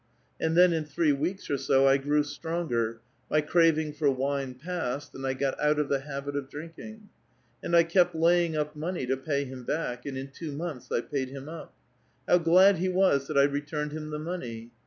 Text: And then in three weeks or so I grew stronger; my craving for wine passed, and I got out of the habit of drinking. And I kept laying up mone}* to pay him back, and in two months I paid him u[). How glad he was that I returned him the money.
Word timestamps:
And 0.39 0.57
then 0.57 0.73
in 0.73 0.83
three 0.83 1.11
weeks 1.13 1.47
or 1.51 1.59
so 1.59 1.87
I 1.87 1.97
grew 1.97 2.23
stronger; 2.23 3.01
my 3.29 3.39
craving 3.39 3.93
for 3.93 4.09
wine 4.09 4.55
passed, 4.55 5.13
and 5.13 5.27
I 5.27 5.35
got 5.35 5.59
out 5.59 5.77
of 5.77 5.89
the 5.89 5.99
habit 5.99 6.35
of 6.35 6.49
drinking. 6.49 7.09
And 7.61 7.75
I 7.75 7.83
kept 7.83 8.15
laying 8.15 8.57
up 8.57 8.75
mone}* 8.75 9.05
to 9.07 9.15
pay 9.15 9.45
him 9.45 9.63
back, 9.63 10.07
and 10.07 10.17
in 10.17 10.29
two 10.29 10.53
months 10.53 10.91
I 10.91 11.01
paid 11.01 11.29
him 11.29 11.45
u[). 11.45 11.67
How 12.27 12.39
glad 12.39 12.77
he 12.79 12.89
was 12.89 13.27
that 13.27 13.37
I 13.37 13.43
returned 13.43 13.91
him 13.91 14.09
the 14.09 14.17
money. 14.17 14.71